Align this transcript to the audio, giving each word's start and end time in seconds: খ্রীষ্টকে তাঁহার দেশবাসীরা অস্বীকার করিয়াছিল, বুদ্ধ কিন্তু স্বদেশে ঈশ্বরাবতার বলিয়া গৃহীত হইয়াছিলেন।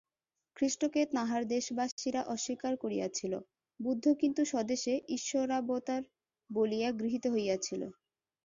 খ্রীষ্টকে 0.57 1.01
তাঁহার 1.05 1.43
দেশবাসীরা 1.47 2.21
অস্বীকার 2.25 2.73
করিয়াছিল, 2.77 3.33
বুদ্ধ 3.79 4.05
কিন্তু 4.21 4.41
স্বদেশে 4.45 4.93
ঈশ্বরাবতার 5.09 6.01
বলিয়া 6.49 6.89
গৃহীত 6.91 7.25
হইয়াছিলেন। 7.27 7.91